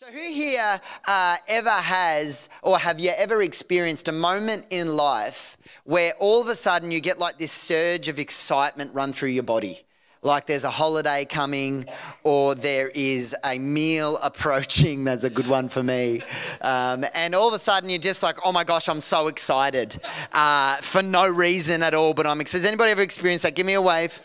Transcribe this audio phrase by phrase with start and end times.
[0.00, 5.56] So, who here uh, ever has, or have you ever experienced a moment in life
[5.82, 9.42] where all of a sudden you get like this surge of excitement run through your
[9.42, 9.80] body?
[10.22, 11.84] Like there's a holiday coming,
[12.22, 15.02] or there is a meal approaching.
[15.02, 16.22] That's a good one for me.
[16.60, 20.00] Um, and all of a sudden you're just like, oh my gosh, I'm so excited
[20.32, 22.38] uh, for no reason at all, but I'm.
[22.38, 23.56] Has anybody ever experienced that?
[23.56, 24.22] Give me a wave.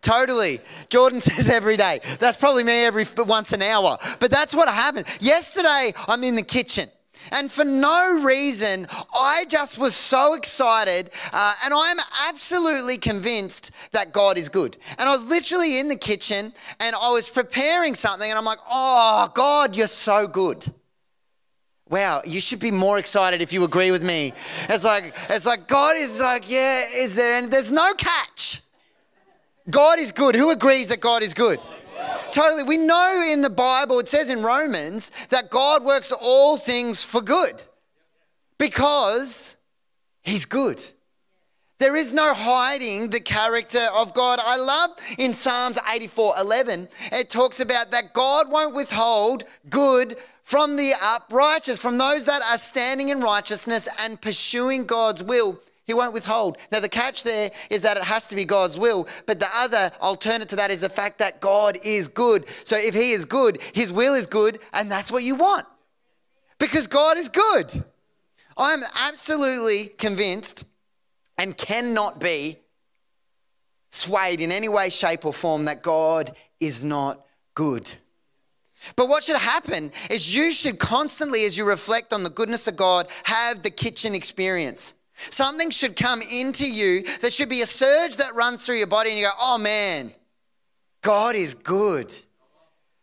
[0.00, 0.60] Totally.
[0.88, 2.00] Jordan says every day.
[2.18, 3.98] That's probably me every once an hour.
[4.20, 5.06] But that's what happened.
[5.20, 6.88] Yesterday, I'm in the kitchen.
[7.32, 11.10] And for no reason, I just was so excited.
[11.32, 11.98] Uh, and I'm
[12.28, 14.76] absolutely convinced that God is good.
[14.98, 18.28] And I was literally in the kitchen and I was preparing something.
[18.28, 20.66] And I'm like, oh, God, you're so good.
[21.90, 24.34] Wow, you should be more excited if you agree with me.
[24.68, 27.42] It's like, it's like God is like, yeah, is there?
[27.42, 28.60] And there's no catch.
[29.70, 30.34] God is good.
[30.34, 31.60] Who agrees that God is good?
[32.32, 32.62] Totally.
[32.62, 37.20] We know in the Bible, it says in Romans, that God works all things for
[37.20, 37.60] good
[38.58, 39.56] because
[40.22, 40.82] He's good.
[41.78, 44.40] There is no hiding the character of God.
[44.42, 50.76] I love in Psalms 84 11, it talks about that God won't withhold good from
[50.76, 55.60] the uprighteous, from those that are standing in righteousness and pursuing God's will.
[55.88, 56.58] He won't withhold.
[56.70, 59.90] Now, the catch there is that it has to be God's will, but the other
[60.02, 62.44] alternate to that is the fact that God is good.
[62.64, 65.64] So, if He is good, His will is good, and that's what you want
[66.58, 67.84] because God is good.
[68.58, 70.64] I'm absolutely convinced
[71.38, 72.58] and cannot be
[73.90, 77.90] swayed in any way, shape, or form that God is not good.
[78.94, 82.76] But what should happen is you should constantly, as you reflect on the goodness of
[82.76, 84.97] God, have the kitchen experience.
[85.18, 87.02] Something should come into you.
[87.20, 90.12] There should be a surge that runs through your body, and you go, oh man,
[91.02, 92.14] God is good.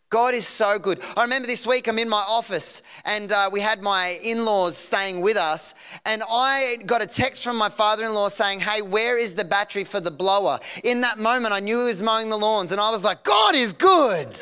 [0.09, 1.01] God is so good.
[1.17, 4.77] I remember this week I'm in my office and uh, we had my in laws
[4.77, 5.73] staying with us.
[6.05, 9.43] And I got a text from my father in law saying, Hey, where is the
[9.43, 10.59] battery for the blower?
[10.83, 13.55] In that moment, I knew he was mowing the lawns and I was like, God
[13.55, 14.37] is good.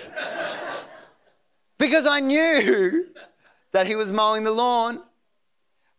[1.79, 3.07] because I knew
[3.72, 5.01] that he was mowing the lawn.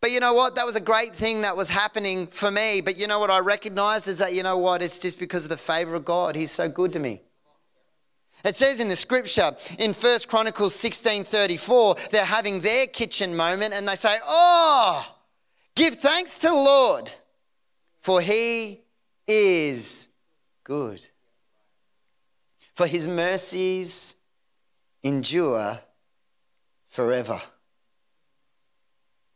[0.05, 0.55] But you know what?
[0.55, 2.79] That was a great thing that was happening for me.
[2.79, 4.83] But you know what I recognized is that, you know what?
[4.83, 6.35] It's just because of the favor of God.
[6.35, 7.23] He's so good to me.
[8.43, 13.87] It says in the scripture in First Chronicles 16:34, they're having their kitchen moment and
[13.87, 15.15] they say, "Oh,
[15.73, 17.11] give thanks to the Lord,
[17.99, 18.85] for he
[19.27, 20.09] is
[20.63, 21.07] good.
[22.75, 24.17] For his mercies
[25.01, 25.79] endure
[26.89, 27.41] forever."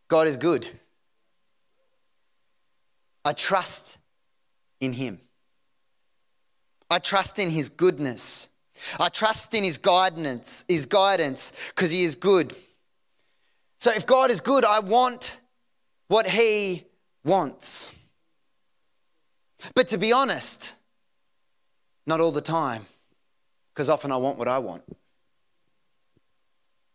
[0.10, 0.68] God is good.
[3.24, 3.98] I trust
[4.82, 5.20] in him.
[6.90, 8.50] I trust in his goodness.
[9.00, 12.54] I trust in his guidance, his guidance, because he is good.
[13.80, 15.38] So if God is good, I want
[16.08, 16.86] what he
[17.24, 17.98] wants.
[19.76, 20.74] But to be honest,
[22.08, 22.86] not all the time,
[23.74, 24.84] because often I want what I want.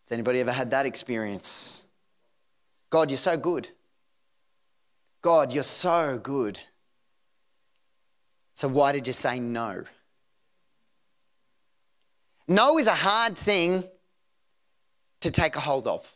[0.03, 1.84] Has anybody ever had that experience?
[2.95, 3.67] God, you're so good.
[5.21, 6.61] God, you're so good.
[8.55, 9.83] So why did you say no?
[12.47, 13.83] No is a hard thing
[15.23, 16.09] to take a hold of.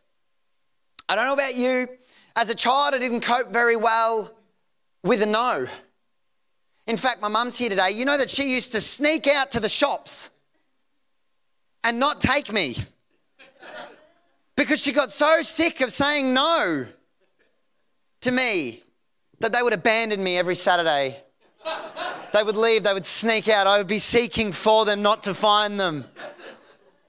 [1.08, 1.88] I don't know about you.
[2.36, 4.32] As a child, I didn't cope very well
[5.02, 5.66] with a no.
[6.86, 7.90] In fact, my mum's here today.
[7.90, 10.30] You know that she used to sneak out to the shops
[11.82, 12.76] and not take me
[14.68, 16.86] because she got so sick of saying no
[18.20, 18.82] to me
[19.40, 21.16] that they would abandon me every Saturday
[22.34, 23.66] they would leave, they would sneak out.
[23.66, 26.04] I would be seeking for them, not to find them.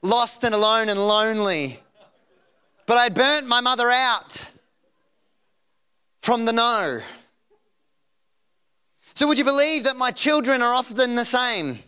[0.01, 1.81] Lost and alone and lonely.
[2.85, 4.49] But I burnt my mother out
[6.21, 7.01] from the no.
[9.15, 11.79] So, would you believe that my children are often the same?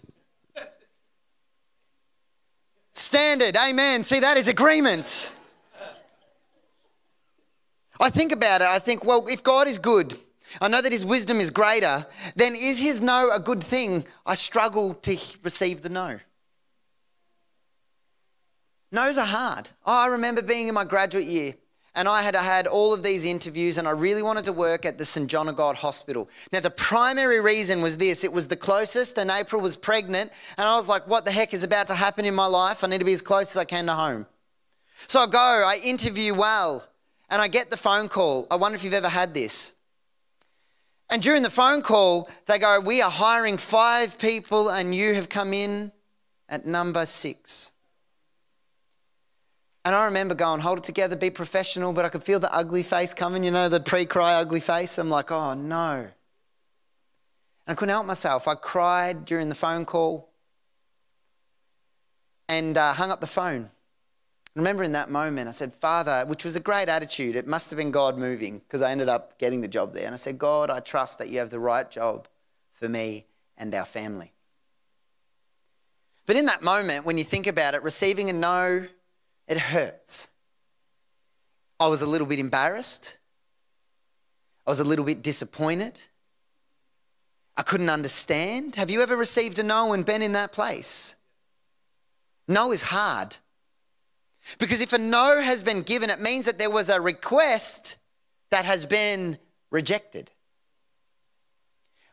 [2.91, 4.03] Standard, amen.
[4.03, 5.31] See, that is agreement.
[8.01, 10.17] I think about it, I think, well, if God is good,
[10.59, 12.05] I know that his wisdom is greater,
[12.35, 14.05] then is his no a good thing?
[14.25, 16.19] I struggle to receive the no.
[18.91, 19.69] No's are hard.
[19.85, 21.53] Oh, I remember being in my graduate year
[21.95, 24.97] and I had had all of these interviews and I really wanted to work at
[24.97, 25.29] the St.
[25.29, 26.29] John of God Hospital.
[26.51, 30.67] Now, the primary reason was this it was the closest, and April was pregnant, and
[30.67, 32.83] I was like, what the heck is about to happen in my life?
[32.83, 34.25] I need to be as close as I can to home.
[35.07, 36.87] So I go, I interview well,
[37.31, 38.45] and I get the phone call.
[38.51, 39.73] I wonder if you've ever had this.
[41.09, 45.29] And during the phone call, they go, We are hiring five people, and you have
[45.29, 45.91] come in
[46.47, 47.71] at number six.
[49.83, 52.83] And I remember going, hold it together, be professional, but I could feel the ugly
[52.83, 54.99] face coming, you know, the pre cry ugly face.
[54.99, 55.95] I'm like, oh no.
[55.95, 56.11] And
[57.67, 58.47] I couldn't help myself.
[58.47, 60.29] I cried during the phone call
[62.47, 63.69] and uh, hung up the phone.
[64.55, 67.35] Remember in that moment, I said, Father, which was a great attitude.
[67.35, 70.05] It must have been God moving because I ended up getting the job there.
[70.05, 72.27] And I said, God, I trust that you have the right job
[72.73, 73.25] for me
[73.57, 74.33] and our family.
[76.25, 78.87] But in that moment, when you think about it, receiving a no,
[79.47, 80.29] it hurts.
[81.79, 83.17] I was a little bit embarrassed.
[84.67, 85.99] I was a little bit disappointed.
[87.55, 88.75] I couldn't understand.
[88.75, 91.15] Have you ever received a no and been in that place?
[92.47, 93.37] No is hard.
[94.59, 97.97] Because if a no has been given, it means that there was a request
[98.49, 99.37] that has been
[99.69, 100.31] rejected.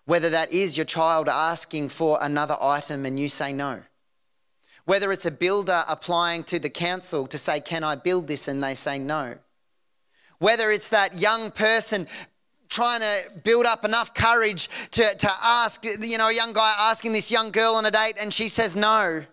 [0.04, 3.82] Whether that is your child asking for another item and you say no.
[4.84, 8.48] Whether it's a builder applying to the council to say, Can I build this?
[8.48, 9.34] and they say no.
[10.38, 12.06] Whether it's that young person
[12.68, 17.12] trying to build up enough courage to, to ask, you know, a young guy asking
[17.12, 19.24] this young girl on a date and she says no.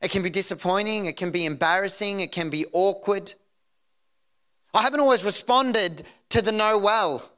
[0.00, 3.32] It can be disappointing, it can be embarrassing, it can be awkward.
[4.74, 7.30] I haven't always responded to the no well.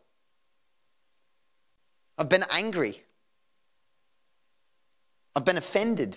[2.17, 3.01] I've been angry.
[5.37, 6.17] I've been offended.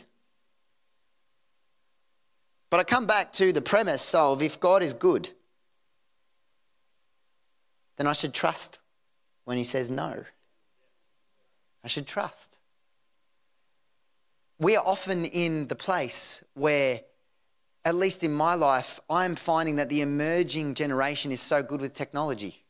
[2.71, 5.29] But I come back to the premise of if God is good,
[7.97, 8.79] then I should trust
[9.45, 10.23] when He says no.
[11.83, 12.57] I should trust
[14.61, 17.01] we are often in the place where,
[17.83, 21.95] at least in my life, I'm finding that the emerging generation is so good with
[21.95, 22.63] technology.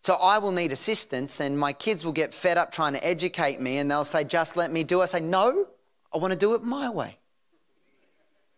[0.00, 3.60] So I will need assistance, and my kids will get fed up trying to educate
[3.60, 5.04] me, and they'll say, Just let me do it.
[5.04, 5.66] I say, No,
[6.12, 7.18] I want to do it my way.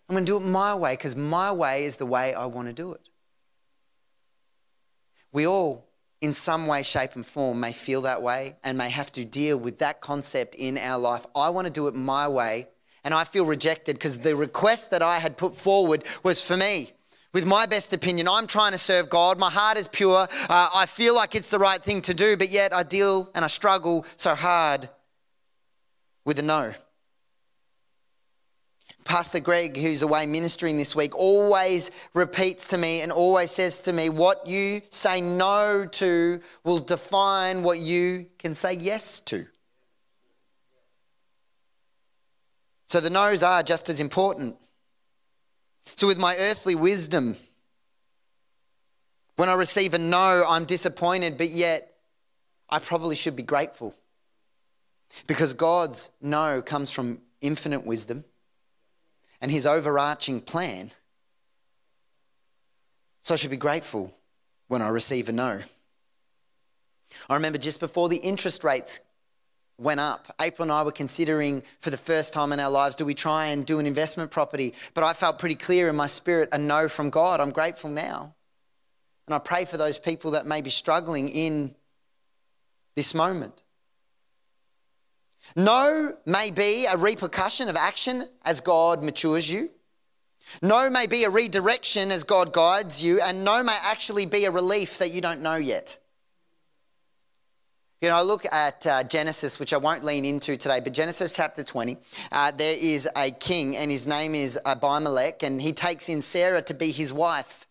[0.09, 2.69] I'm going to do it my way because my way is the way I want
[2.69, 3.01] to do it.
[5.33, 5.86] We all
[6.21, 9.59] in some way, shape, and form may feel that way and may have to deal
[9.59, 11.27] with that concept in our life.
[11.35, 12.69] I want to do it my way,
[13.05, 16.91] and I feel rejected because the request that I had put forward was for me.
[17.35, 19.39] With my best opinion, I'm trying to serve God.
[19.39, 20.27] My heart is pure.
[20.49, 23.45] Uh, I feel like it's the right thing to do, but yet I deal and
[23.45, 24.89] I struggle so hard
[26.25, 26.73] with a no.
[29.07, 33.93] Pastor Greg, who's away ministering this week, always repeats to me and always says to
[33.93, 39.47] me, What you say no to will define what you can say yes to.
[42.89, 44.57] So the no's are just as important.
[45.97, 47.37] So, with my earthly wisdom,
[49.37, 51.83] when I receive a no, I'm disappointed, but yet
[52.69, 53.95] I probably should be grateful.
[55.27, 58.25] Because God's no comes from infinite wisdom
[59.47, 60.91] and his overarching plan.
[63.23, 64.13] So I should be grateful
[64.67, 65.61] when I receive a no.
[67.31, 69.03] I remember just before the interest rates
[69.79, 73.05] went up, April and I were considering for the first time in our lives do
[73.05, 74.75] we try and do an investment property?
[74.95, 77.41] But I felt pretty clear in my spirit a no from God.
[77.41, 78.35] I'm grateful now.
[79.29, 81.73] And I pray for those people that may be struggling in
[82.97, 83.63] this moment.
[85.55, 89.71] No may be a repercussion of action as God matures you.
[90.63, 93.21] No may be a redirection as God guides you.
[93.23, 95.99] And no may actually be a relief that you don't know yet.
[98.03, 101.33] You know, I look at uh, Genesis, which I won't lean into today, but Genesis
[101.33, 101.97] chapter 20,
[102.31, 106.61] uh, there is a king, and his name is Abimelech, and he takes in Sarah
[106.61, 107.67] to be his wife.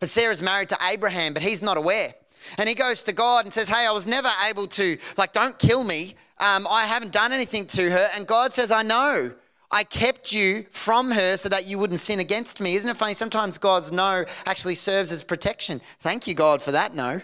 [0.00, 2.14] But Sarah's married to Abraham, but he's not aware.
[2.58, 5.58] And he goes to God and says, Hey, I was never able to, like, don't
[5.58, 6.14] kill me.
[6.38, 8.08] Um, I haven't done anything to her.
[8.16, 9.32] And God says, I know.
[9.70, 12.76] I kept you from her so that you wouldn't sin against me.
[12.76, 13.14] Isn't it funny?
[13.14, 15.80] Sometimes God's no actually serves as protection.
[16.00, 17.20] Thank you, God, for that no.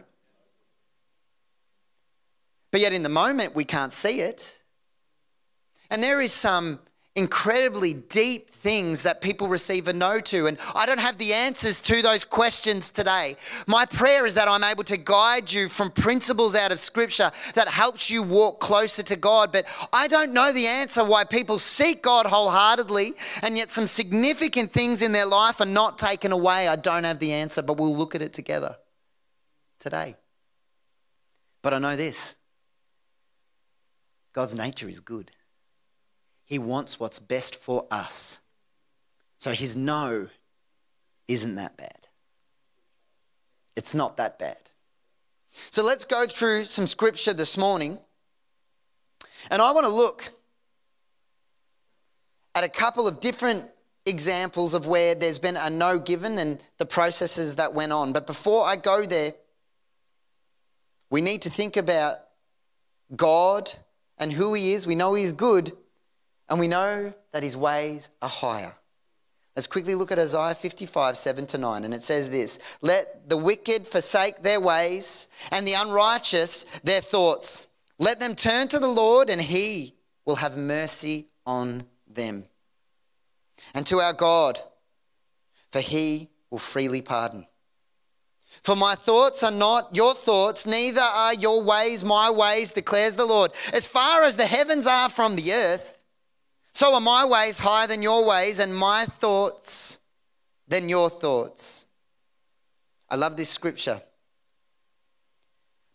[2.72, 4.58] But yet in the moment, we can't see it.
[5.90, 6.80] And there is some
[7.16, 10.46] incredibly deep things that people receive a no to.
[10.46, 13.36] And I don't have the answers to those questions today.
[13.66, 17.68] My prayer is that I'm able to guide you from principles out of Scripture that
[17.68, 19.50] helps you walk closer to God.
[19.50, 24.70] But I don't know the answer why people seek God wholeheartedly and yet some significant
[24.70, 26.68] things in their life are not taken away.
[26.68, 28.76] I don't have the answer, but we'll look at it together
[29.80, 30.14] today.
[31.62, 32.36] But I know this
[34.32, 35.32] God's nature is good.
[36.50, 38.40] He wants what's best for us.
[39.38, 40.28] So his no
[41.28, 42.08] isn't that bad.
[43.76, 44.58] It's not that bad.
[45.70, 47.98] So let's go through some scripture this morning.
[49.50, 50.30] And I want to look
[52.56, 53.64] at a couple of different
[54.04, 58.12] examples of where there's been a no given and the processes that went on.
[58.12, 59.34] But before I go there,
[61.10, 62.16] we need to think about
[63.14, 63.72] God
[64.18, 64.84] and who He is.
[64.84, 65.72] We know He's good,
[66.50, 68.74] and we know that His ways are higher.
[69.56, 71.84] Let's quickly look at Isaiah 55, 7 to 9.
[71.84, 77.68] And it says this Let the wicked forsake their ways, and the unrighteous their thoughts.
[77.98, 79.94] Let them turn to the Lord, and He
[80.26, 82.44] will have mercy on them.
[83.74, 84.58] And to our God,
[85.70, 87.46] for He will freely pardon.
[88.62, 93.24] For my thoughts are not your thoughts, neither are your ways my ways, declares the
[93.24, 93.52] Lord.
[93.72, 95.99] As far as the heavens are from the earth,
[96.72, 100.00] so are my ways higher than your ways, and my thoughts
[100.68, 101.86] than your thoughts.
[103.08, 104.00] I love this scripture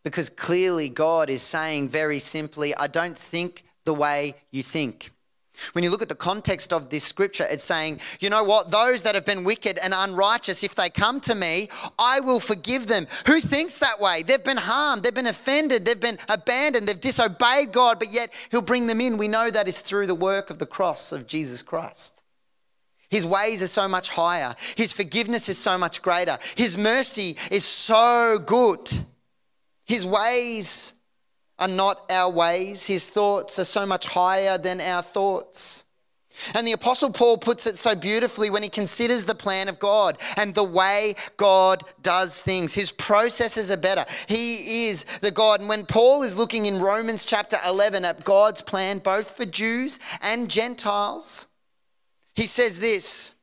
[0.04, 5.12] because clearly God is saying very simply, I don't think the way you think.
[5.74, 8.72] When you look at the context of this scripture, it's saying, you know what?
[8.72, 12.88] Those that have been wicked and unrighteous, if they come to me, I will forgive
[12.88, 13.08] them.
[13.28, 14.24] Who thinks that way?
[14.24, 18.62] They've been harmed, they've been offended, they've been abandoned, they've disobeyed God, but yet He'll
[18.62, 19.18] bring them in.
[19.18, 22.24] We know that is through the work of the cross of Jesus Christ.
[23.10, 27.66] His ways are so much higher, His forgiveness is so much greater, His mercy is
[27.66, 28.92] so good.
[29.86, 30.96] His ways
[31.60, 32.86] are not our ways.
[32.86, 35.86] His thoughts are so much higher than our thoughts.
[36.54, 40.18] And the Apostle Paul puts it so beautifully when he considers the plan of God
[40.36, 42.74] and the way God does things.
[42.74, 44.06] His processes are better.
[44.28, 45.62] He is the God.
[45.62, 50.00] And when Paul is looking in Romans chapter 11 at God's plan, both for Jews
[50.22, 51.48] and Gentiles,
[52.36, 53.36] he says this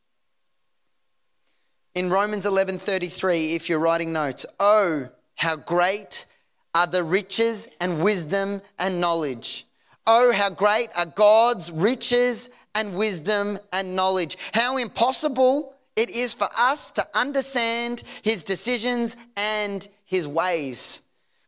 [1.94, 6.26] in Romans 11:33 if you're writing notes, "Oh, how great
[6.74, 9.66] are the riches and wisdom and knowledge.
[10.06, 14.36] Oh, how great are God's riches and wisdom and knowledge.
[14.52, 21.02] How impossible it is for us to understand his decisions and his ways.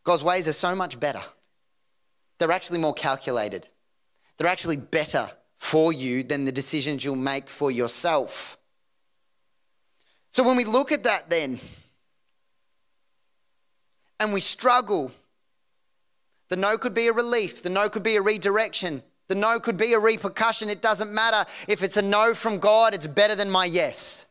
[0.05, 1.23] God's ways are so much better.
[2.39, 3.67] They're actually more calculated.
[4.37, 8.59] They're actually better for you than the decisions you'll make for yourself.
[10.33, 11.59] So when we look at that, then,
[14.21, 15.11] and we struggle,
[16.49, 19.77] the no could be a relief, the no could be a redirection, the no could
[19.77, 20.69] be a repercussion.
[20.69, 24.27] It doesn't matter if it's a no from God, it's better than my yes.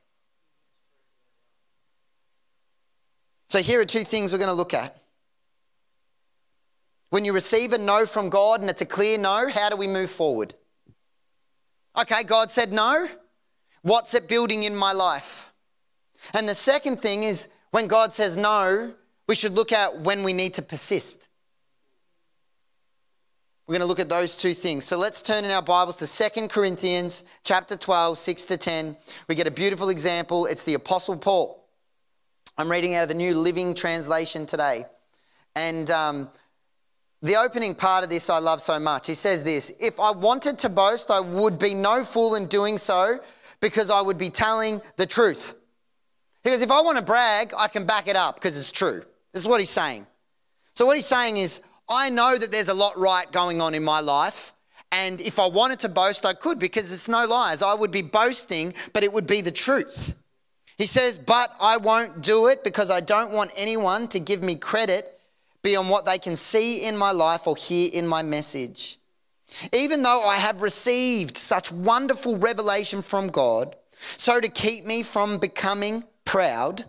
[3.50, 4.98] So here are two things we're going to look at.
[7.10, 9.86] When you receive a no from God and it's a clear no, how do we
[9.86, 10.56] move forward?
[11.96, 13.08] Okay, God said no.
[13.84, 15.52] What's it building in my life?
[16.34, 18.94] And the second thing is when God says no,
[19.28, 21.28] we should look at when we need to persist.
[23.66, 24.84] We're going to look at those two things.
[24.84, 28.98] So let's turn in our Bibles to Second Corinthians chapter 12, 6 to 10.
[29.30, 30.46] We get a beautiful example.
[30.48, 31.66] It's the Apostle Paul.
[32.58, 34.84] I'm reading out of the New Living Translation today.
[35.56, 36.30] And um,
[37.22, 39.08] the opening part of this I love so much.
[39.08, 42.78] He says this If I wanted to boast, I would be no fool in doing
[42.78, 43.18] so
[43.62, 45.58] because I would be telling the truth.
[46.44, 49.04] Because if I want to brag, I can back it up because it's true.
[49.34, 50.06] This is what he's saying.
[50.76, 53.84] So, what he's saying is, I know that there's a lot right going on in
[53.84, 54.54] my life.
[54.92, 57.64] And if I wanted to boast, I could because it's no lies.
[57.64, 60.16] I would be boasting, but it would be the truth.
[60.78, 64.56] He says, But I won't do it because I don't want anyone to give me
[64.56, 65.06] credit
[65.64, 68.98] beyond what they can see in my life or hear in my message.
[69.72, 73.76] Even though I have received such wonderful revelation from God,
[74.18, 76.86] so to keep me from becoming proud,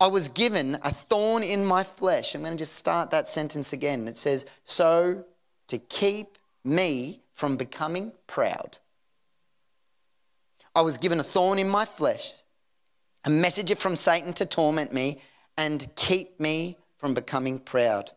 [0.00, 2.34] I was given a thorn in my flesh.
[2.34, 4.06] I'm going to just start that sentence again.
[4.06, 5.24] It says, So
[5.68, 8.78] to keep me from becoming proud.
[10.74, 12.42] I was given a thorn in my flesh,
[13.24, 15.20] a messenger from Satan to torment me
[15.56, 18.12] and keep me from becoming proud.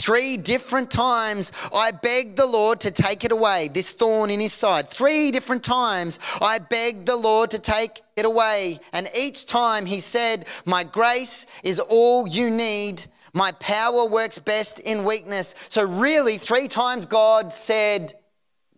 [0.00, 4.54] Three different times I begged the Lord to take it away, this thorn in his
[4.54, 4.88] side.
[4.88, 8.80] Three different times I begged the Lord to take it away.
[8.94, 13.04] And each time he said, My grace is all you need.
[13.34, 15.54] My power works best in weakness.
[15.68, 18.14] So, really, three times God said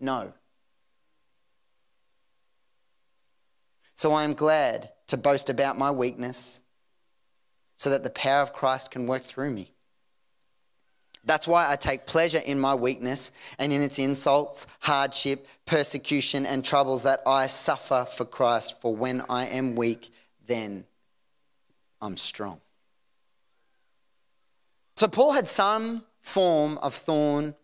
[0.01, 0.33] no.
[3.95, 6.63] So, I am glad to boast about my weakness
[7.77, 9.73] so that the power of Christ can work through me.
[11.25, 16.65] That's why I take pleasure in my weakness and in its insults, hardship, persecution, and
[16.65, 18.81] troubles that I suffer for Christ.
[18.81, 20.13] For when I am weak,
[20.47, 20.85] then
[22.01, 22.61] I'm strong.
[24.97, 27.55] So Paul had some form of thorn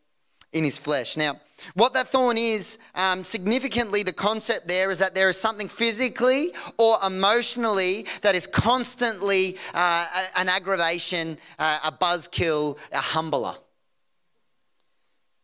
[0.52, 1.16] in his flesh.
[1.16, 1.40] Now,
[1.74, 6.52] What that thorn is, um, significantly, the concept there is that there is something physically
[6.78, 13.54] or emotionally that is constantly uh, an aggravation, uh, a buzzkill, a humbler.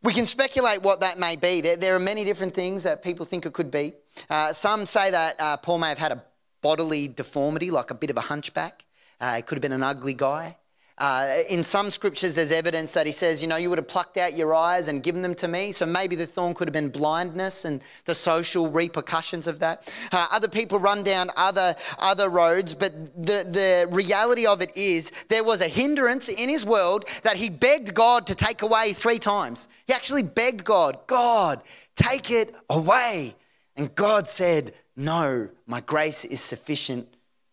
[0.03, 1.63] We can speculate what that may be.
[1.63, 3.95] There, there, are many different things that people think it could be.
[4.29, 6.23] Uh, some say that uh, Paul may have had a
[6.61, 8.85] bodily deformity, like a bit of a hunchback.
[9.21, 10.59] Uh, he could have been an ugly guy.
[10.97, 14.17] Uh, in some scriptures, there's evidence that he says, you know, you would have plucked
[14.17, 15.73] out your eyes and given them to me.
[15.73, 19.93] So maybe the thorn could have been blindness and the social repercussions of that.
[20.13, 25.11] Uh, other people run down other, other roads, but the, the reality of it is
[25.29, 29.19] there was a hindrance in his world that he begged God to take away three
[29.19, 29.67] times.
[29.89, 31.61] He actually begged God, God,
[31.97, 33.35] take it away.
[33.77, 37.09] And God said, No, my grace is sufficient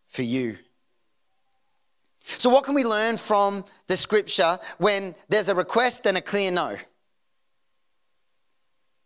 [0.09, 0.57] for you.
[2.23, 6.51] So, what can we learn from the scripture when there's a request and a clear
[6.51, 6.77] no?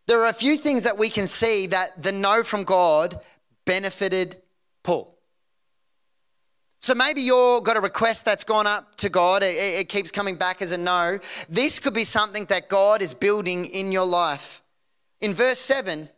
[0.06, 3.18] There are a few things that we can see that the no from God
[3.64, 4.36] benefited
[4.84, 5.16] Paul.
[6.80, 10.36] So maybe you've got a request that's gone up to God, it, it, keeps coming
[10.36, 11.18] back as a no.
[11.48, 14.62] This could be something that God is building in your life.
[15.20, 16.08] In verse 7,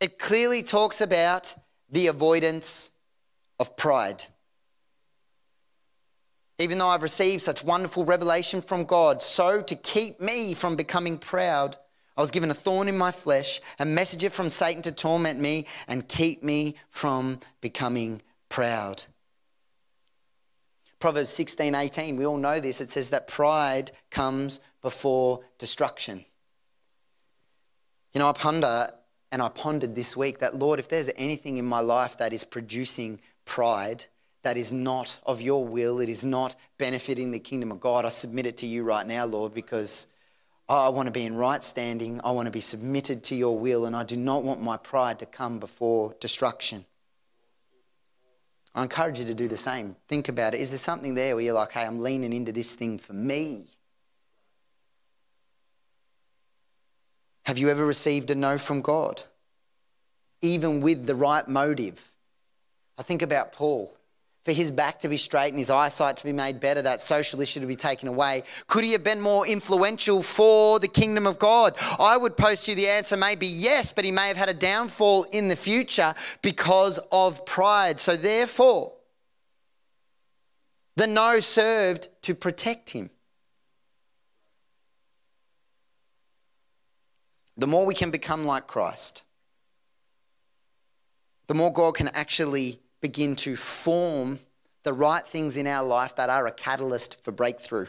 [0.00, 1.54] it clearly talks about
[1.90, 2.92] the avoidance
[3.60, 4.24] of pride.
[6.58, 11.18] Even though I've received such wonderful revelation from God, so to keep me from becoming
[11.18, 11.76] proud,
[12.16, 15.66] I was given a thorn in my flesh, a messenger from Satan to torment me
[15.86, 19.04] and keep me from becoming proud.
[20.98, 22.80] Proverbs 16 18, we all know this.
[22.80, 26.24] It says that pride comes before destruction.
[28.14, 28.88] You know, I ponder
[29.30, 32.44] and I pondered this week that, Lord, if there's anything in my life that is
[32.44, 34.06] producing pride,
[34.46, 38.10] that is not of your will, it is not benefiting the kingdom of God, I
[38.10, 40.06] submit it to you right now, Lord, because
[40.68, 42.20] I want to be in right standing.
[42.22, 45.18] I want to be submitted to your will, and I do not want my pride
[45.18, 46.84] to come before destruction.
[48.72, 49.96] I encourage you to do the same.
[50.06, 50.60] Think about it.
[50.60, 53.64] Is there something there where you're like, hey, I'm leaning into this thing for me?
[57.46, 59.24] Have you ever received a no from God?
[60.40, 62.12] Even with the right motive?
[62.96, 63.95] I think about Paul
[64.46, 67.40] for his back to be straight and his eyesight to be made better, that social
[67.40, 68.44] issue to be taken away?
[68.68, 71.74] Could he have been more influential for the kingdom of God?
[71.98, 74.54] I would post you the answer may be yes, but he may have had a
[74.54, 77.98] downfall in the future because of pride.
[77.98, 78.92] So, therefore,
[80.94, 83.10] the no served to protect him.
[87.56, 89.24] The more we can become like Christ,
[91.48, 94.38] the more God can actually begin to form
[94.82, 97.86] the right things in our life that are a catalyst for breakthrough.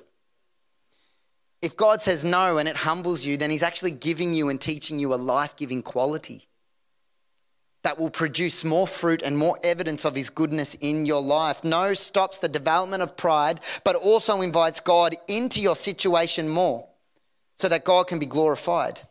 [1.61, 4.99] If God says no and it humbles you, then He's actually giving you and teaching
[4.99, 6.47] you a life giving quality
[7.83, 11.63] that will produce more fruit and more evidence of His goodness in your life.
[11.63, 16.87] No stops the development of pride, but also invites God into your situation more
[17.57, 19.01] so that God can be glorified.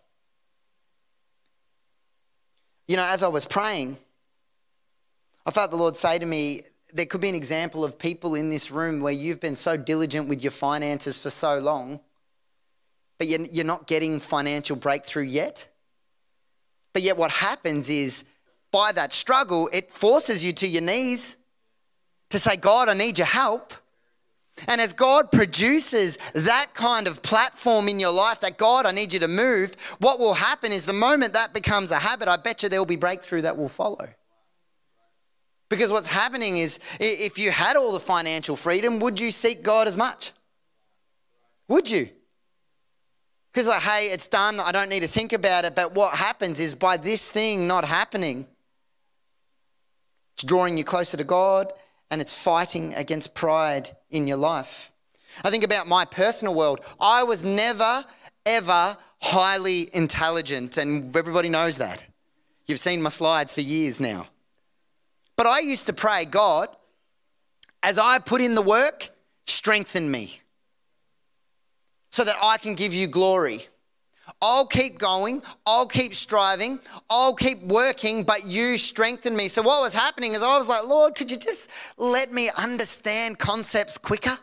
[2.86, 3.96] You know, as I was praying,
[5.46, 8.50] I felt the Lord say to me, there could be an example of people in
[8.50, 12.00] this room where you've been so diligent with your finances for so long,
[13.18, 15.68] but you're not getting financial breakthrough yet.
[16.92, 18.24] But yet, what happens is
[18.72, 21.36] by that struggle, it forces you to your knees
[22.30, 23.72] to say, God, I need your help.
[24.66, 29.12] And as God produces that kind of platform in your life, that God, I need
[29.12, 32.62] you to move, what will happen is the moment that becomes a habit, I bet
[32.62, 34.08] you there will be breakthrough that will follow.
[35.68, 39.88] Because what's happening is if you had all the financial freedom, would you seek God
[39.88, 40.32] as much?
[41.68, 42.08] Would you?
[43.52, 45.74] Because, like, hey, it's done, I don't need to think about it.
[45.74, 48.46] But what happens is by this thing not happening,
[50.34, 51.72] it's drawing you closer to God
[52.10, 54.92] and it's fighting against pride in your life.
[55.42, 56.80] I think about my personal world.
[57.00, 58.04] I was never,
[58.44, 62.04] ever highly intelligent, and everybody knows that.
[62.66, 64.26] You've seen my slides for years now.
[65.36, 66.68] But I used to pray, God,
[67.82, 69.10] as I put in the work,
[69.46, 70.40] strengthen me
[72.10, 73.66] so that I can give you glory.
[74.42, 79.48] I'll keep going, I'll keep striving, I'll keep working, but you strengthen me.
[79.48, 83.38] So, what was happening is I was like, Lord, could you just let me understand
[83.38, 84.36] concepts quicker?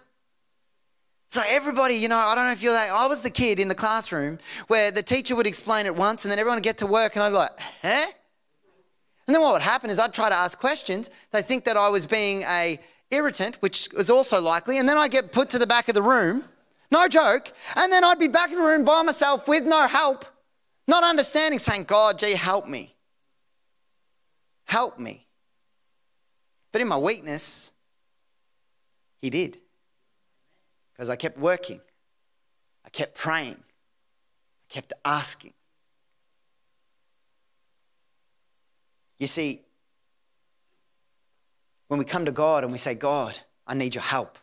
[1.32, 3.68] So, everybody, you know, I don't know if you're like, I was the kid in
[3.68, 6.88] the classroom where the teacher would explain it once and then everyone would get to
[6.88, 8.06] work and I'd be like, huh?
[9.28, 11.10] And then what would happen is I'd try to ask questions.
[11.32, 15.12] They'd think that I was being a irritant, which was also likely, and then I'd
[15.12, 16.44] get put to the back of the room.
[16.92, 17.52] No joke.
[17.76, 20.26] And then I'd be back in the room by myself with no help.
[20.88, 22.94] Not understanding, saying, God, gee, help me.
[24.66, 25.26] Help me.
[26.72, 27.72] But in my weakness,
[29.22, 29.58] He did.
[30.94, 31.82] Because I kept working,
[32.86, 35.54] I kept praying, I kept asking.
[39.24, 39.62] You see,
[41.88, 44.38] when we come to God and we say, God, I need your help,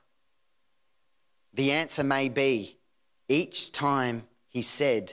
[1.52, 2.78] the answer may be
[3.28, 5.12] each time He said,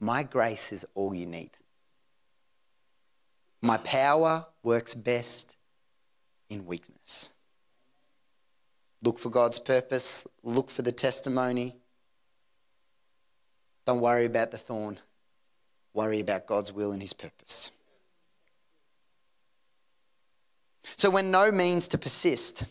[0.00, 1.52] My grace is all you need.
[3.62, 5.56] My power works best
[6.50, 7.30] in weakness.
[9.02, 11.74] Look for God's purpose, look for the testimony.
[13.86, 14.98] Don't worry about the thorn,
[15.94, 17.70] worry about God's will and His purpose.
[20.96, 22.64] So, when no means to persist,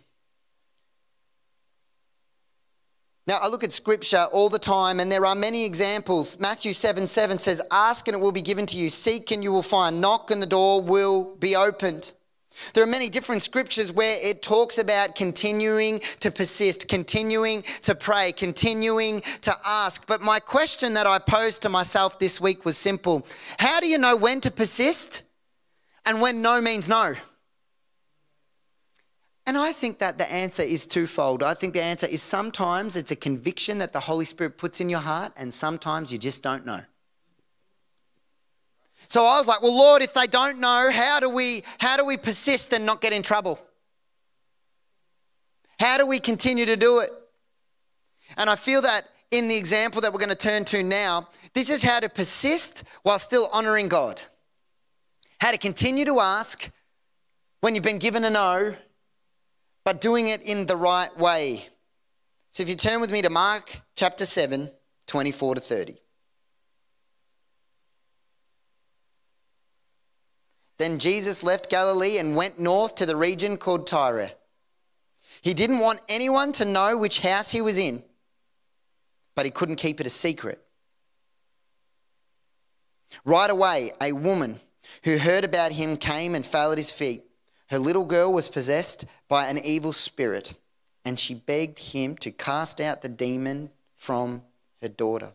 [3.30, 6.40] Now, I look at scripture all the time, and there are many examples.
[6.40, 9.52] Matthew 7 7 says, Ask and it will be given to you, seek and you
[9.52, 12.12] will find, knock and the door will be opened.
[12.74, 18.32] There are many different scriptures where it talks about continuing to persist, continuing to pray,
[18.32, 20.08] continuing to ask.
[20.08, 23.28] But my question that I posed to myself this week was simple
[23.60, 25.22] How do you know when to persist
[26.04, 27.14] and when no means no?
[29.50, 31.42] And I think that the answer is twofold.
[31.42, 34.92] I think the answer is sometimes it's a conviction that the Holy Spirit puts in
[34.92, 36.82] your heart, and sometimes you just don't know.
[39.08, 42.06] So I was like, well, Lord, if they don't know, how do we how do
[42.06, 43.60] we persist and not get in trouble?
[45.80, 47.10] How do we continue to do it?
[48.38, 51.72] And I feel that in the example that we're going to turn to now, this
[51.72, 54.22] is how to persist while still honoring God.
[55.42, 56.70] How to continue to ask
[57.62, 58.76] when you've been given a no
[59.89, 61.67] but doing it in the right way.
[62.52, 64.69] So if you turn with me to Mark chapter 7,
[65.08, 65.95] 24 to 30.
[70.78, 74.30] Then Jesus left Galilee and went north to the region called Tyre.
[75.41, 78.04] He didn't want anyone to know which house he was in,
[79.34, 80.63] but he couldn't keep it a secret.
[83.25, 84.58] Right away, a woman
[85.04, 87.23] who heard about him came and fell at his feet.
[87.70, 90.54] Her little girl was possessed by an evil spirit,
[91.06, 94.44] and she begged him to cast out the demon from
[94.82, 95.34] her daughter.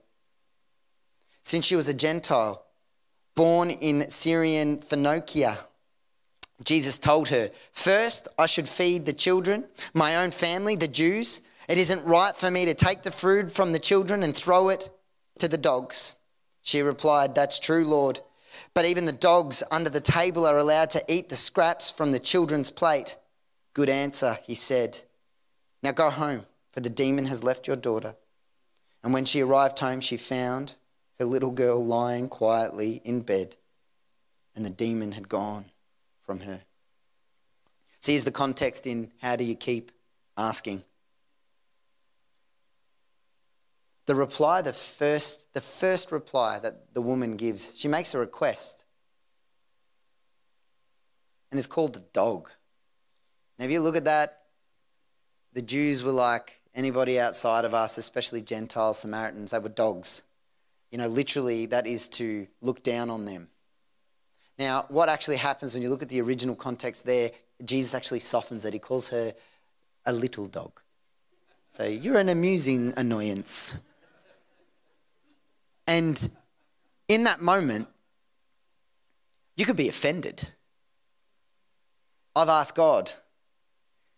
[1.44, 2.64] Since she was a Gentile,
[3.34, 5.58] born in Syrian Phoenicia,
[6.62, 11.42] Jesus told her, First, I should feed the children, my own family, the Jews.
[11.68, 14.90] It isn't right for me to take the food from the children and throw it
[15.38, 16.16] to the dogs.
[16.62, 18.20] She replied, That's true, Lord.
[18.74, 22.18] But even the dogs under the table are allowed to eat the scraps from the
[22.18, 23.16] children's plate.
[23.72, 25.00] Good answer, he said.
[25.82, 28.16] Now go home, for the demon has left your daughter.
[29.02, 30.74] And when she arrived home, she found
[31.18, 33.56] her little girl lying quietly in bed,
[34.56, 35.66] and the demon had gone
[36.22, 36.62] from her.
[38.00, 39.92] See, here's the context in how do you keep
[40.36, 40.82] asking?
[44.06, 48.84] The reply, the first, the first reply that the woman gives, she makes a request.
[51.50, 52.50] And it's called the dog.
[53.58, 54.40] Now, if you look at that,
[55.52, 60.24] the Jews were like anybody outside of us, especially Gentiles, Samaritans, they were dogs.
[60.90, 63.48] You know, literally, that is to look down on them.
[64.58, 67.30] Now, what actually happens when you look at the original context there,
[67.64, 68.72] Jesus actually softens it.
[68.72, 69.34] He calls her
[70.06, 70.80] a little dog.
[71.70, 73.80] So you're an amusing annoyance.
[75.86, 76.28] And
[77.08, 77.88] in that moment,
[79.56, 80.48] you could be offended.
[82.34, 83.12] I've asked God.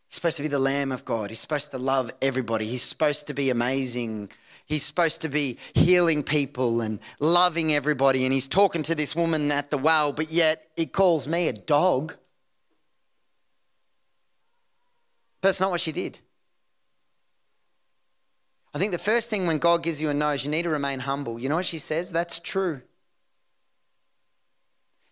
[0.09, 1.31] He's supposed to be the Lamb of God.
[1.31, 2.67] He's supposed to love everybody.
[2.67, 4.31] He's supposed to be amazing.
[4.65, 8.25] He's supposed to be healing people and loving everybody.
[8.25, 11.53] And he's talking to this woman at the well, but yet he calls me a
[11.53, 12.15] dog.
[15.41, 16.19] But that's not what she did.
[18.77, 20.69] I think the first thing when God gives you a no is you need to
[20.69, 21.39] remain humble.
[21.39, 22.13] You know what she says?
[22.13, 22.83] That's true.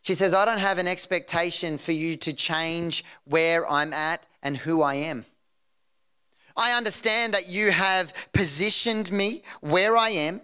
[0.03, 4.55] She says, I don't have an expectation for you to change where I'm at and
[4.55, 5.25] who I am.
[6.55, 10.43] I understand that you have positioned me where I am.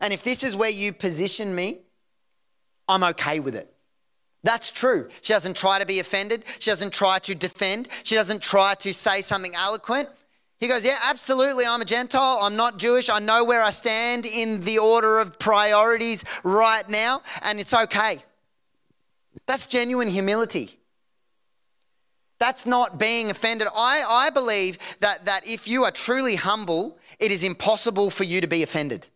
[0.00, 1.82] And if this is where you position me,
[2.88, 3.70] I'm okay with it.
[4.42, 5.10] That's true.
[5.20, 6.44] She doesn't try to be offended.
[6.60, 7.88] She doesn't try to defend.
[8.04, 10.08] She doesn't try to say something eloquent.
[10.62, 11.64] He goes, Yeah, absolutely.
[11.66, 12.38] I'm a Gentile.
[12.40, 13.10] I'm not Jewish.
[13.10, 18.22] I know where I stand in the order of priorities right now, and it's okay.
[19.46, 20.78] That's genuine humility.
[22.38, 23.66] That's not being offended.
[23.76, 28.40] I, I believe that, that if you are truly humble, it is impossible for you
[28.40, 29.08] to be offended.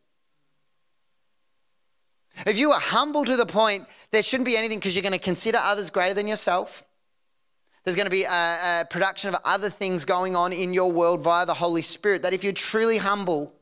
[2.44, 5.18] If you are humble to the point, there shouldn't be anything because you're going to
[5.20, 6.85] consider others greater than yourself.
[7.86, 11.20] There's going to be a, a, production of other things going on in your world
[11.20, 12.24] via the Holy Spirit.
[12.24, 13.54] That if you're truly humble,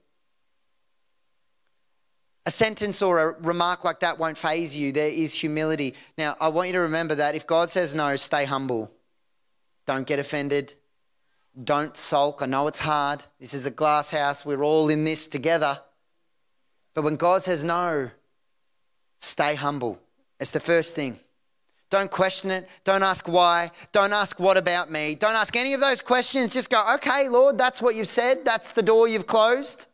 [2.46, 4.92] a sentence or a remark like that won't phase you.
[4.92, 5.94] There is humility.
[6.16, 8.90] Now, I want you to remember that if God says no, stay humble.
[9.84, 10.72] Don't get offended.
[11.62, 12.40] Don't sulk.
[12.40, 13.26] I know it's hard.
[13.38, 14.46] This is a glass house.
[14.46, 15.78] We're all in this together.
[16.94, 18.10] But when God says no,
[19.18, 19.98] stay humble.
[20.40, 21.18] It's the first thing.
[21.94, 22.68] Don't question it.
[22.82, 23.70] Don't ask why.
[23.92, 25.14] Don't ask what about me.
[25.14, 26.52] Don't ask any of those questions.
[26.52, 28.44] Just go, okay, Lord, that's what you've said.
[28.44, 29.86] That's the door you've closed.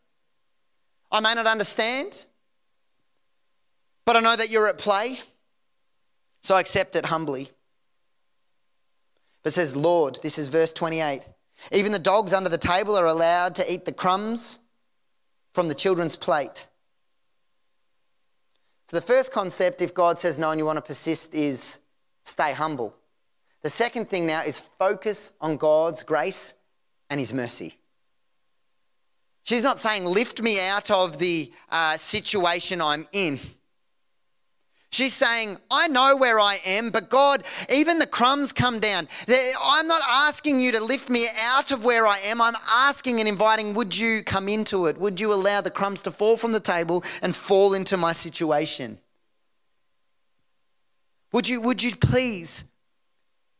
[1.13, 2.25] I may not understand,
[4.07, 5.21] but I know that you're at play.
[6.43, 7.51] So I accept it humbly.
[9.43, 11.21] But it says, Lord, this is verse 28.
[11.71, 14.61] Even the dogs under the table are allowed to eat the crumbs
[15.53, 16.67] from the children's plate.
[18.87, 21.81] So the first concept, if God says no and you want to persist, is
[22.31, 22.95] stay humble.
[23.63, 26.55] The second thing now is focus on God's grace
[27.11, 27.75] and His mercy.
[29.43, 33.39] She's not saying, lift me out of the uh, situation I'm in.
[34.93, 39.07] She's saying, I know where I am, but God, even the crumbs come down.
[39.63, 42.41] I'm not asking you to lift me out of where I am.
[42.41, 44.99] I'm asking and inviting, would you come into it?
[44.99, 48.99] Would you allow the crumbs to fall from the table and fall into my situation?
[51.33, 52.65] Would you, would you please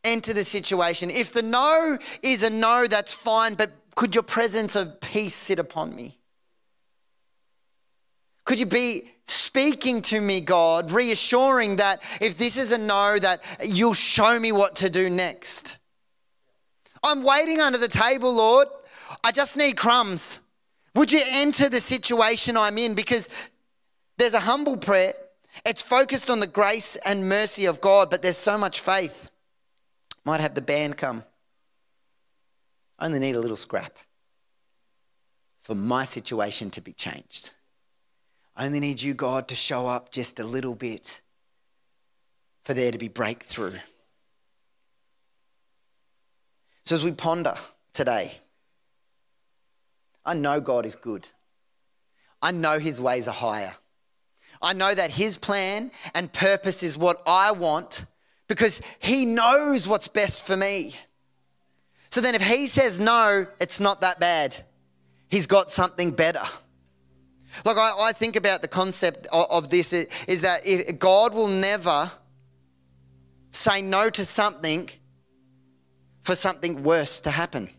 [0.03, 1.09] enter the situation?
[1.09, 5.59] If the no is a no, that's fine, but could your presence of peace sit
[5.59, 6.17] upon me?
[8.45, 13.39] Could you be speaking to me, God, reassuring that if this is a no, that
[13.63, 15.77] you'll show me what to do next?
[17.03, 18.67] I'm waiting under the table, Lord.
[19.23, 20.39] I just need crumbs.
[20.95, 22.95] Would you enter the situation I'm in?
[22.95, 23.29] Because
[24.17, 25.13] there's a humble prayer.
[25.65, 29.29] It's focused on the grace and mercy of God, but there's so much faith.
[30.23, 31.23] Might have the band come.
[32.97, 33.97] I only need a little scrap
[35.61, 37.51] for my situation to be changed.
[38.55, 41.21] I only need you, God, to show up just a little bit
[42.63, 43.77] for there to be breakthrough.
[46.85, 47.55] So, as we ponder
[47.93, 48.37] today,
[50.25, 51.27] I know God is good.
[52.41, 53.73] I know his ways are higher.
[54.61, 58.05] I know that his plan and purpose is what I want
[58.47, 60.95] because he knows what's best for me.
[62.09, 64.55] So then, if he says no, it's not that bad.
[65.29, 66.43] He's got something better.
[67.65, 72.11] Like, I, I think about the concept of, of this is that God will never
[73.51, 74.89] say no to something
[76.21, 77.69] for something worse to happen.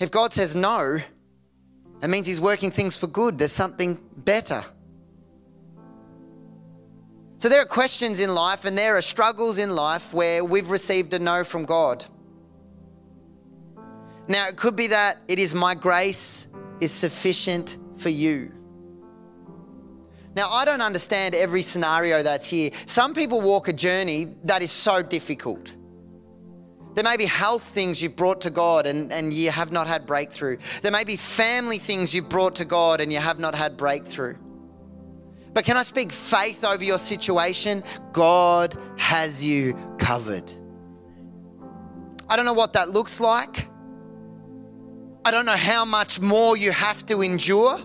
[0.00, 0.98] If God says no,
[2.02, 3.38] it means He's working things for good.
[3.38, 4.62] There's something better.
[7.38, 11.12] So there are questions in life and there are struggles in life where we've received
[11.12, 12.04] a no from God.
[14.28, 16.48] Now, it could be that it is my grace
[16.80, 18.52] is sufficient for you.
[20.34, 22.70] Now, I don't understand every scenario that's here.
[22.86, 25.74] Some people walk a journey that is so difficult.
[26.94, 30.06] There may be health things you've brought to God and, and you have not had
[30.06, 30.56] breakthrough.
[30.80, 34.36] There may be family things you've brought to God and you have not had breakthrough.
[35.56, 37.82] But can I speak faith over your situation?
[38.12, 40.52] God has you covered.
[42.28, 43.66] I don't know what that looks like.
[45.24, 47.78] I don't know how much more you have to endure.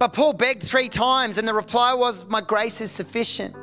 [0.00, 3.54] But Paul begged three times, and the reply was, My grace is sufficient.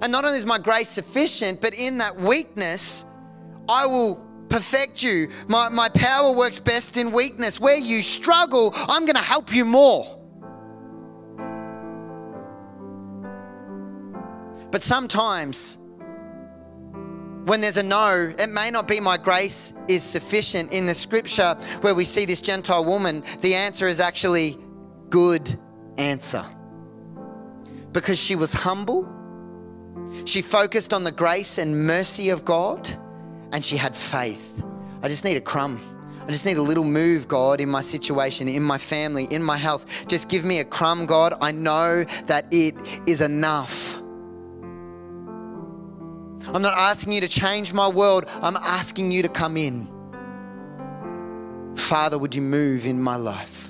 [0.00, 3.04] And not only is my grace sufficient, but in that weakness,
[3.68, 5.28] I will perfect you.
[5.46, 7.60] My, my power works best in weakness.
[7.60, 10.17] Where you struggle, I'm going to help you more.
[14.70, 15.78] But sometimes
[17.44, 20.72] when there's a no, it may not be my grace is sufficient.
[20.72, 24.58] In the scripture where we see this Gentile woman, the answer is actually
[25.08, 25.50] good
[25.96, 26.44] answer.
[27.92, 29.08] Because she was humble,
[30.26, 32.88] she focused on the grace and mercy of God,
[33.52, 34.62] and she had faith.
[35.02, 35.80] I just need a crumb.
[36.26, 39.56] I just need a little move, God, in my situation, in my family, in my
[39.56, 40.06] health.
[40.06, 41.32] Just give me a crumb, God.
[41.40, 42.74] I know that it
[43.06, 43.97] is enough.
[46.54, 49.86] I'm not asking you to change my world, I'm asking you to come in.
[51.76, 53.67] Father, would you move in my life?